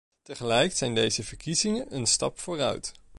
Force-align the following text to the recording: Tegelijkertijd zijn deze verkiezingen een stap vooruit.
Tegelijkertijd 0.23 0.77
zijn 0.77 0.95
deze 0.95 1.23
verkiezingen 1.23 1.95
een 1.95 2.05
stap 2.05 2.39
vooruit. 2.39 2.91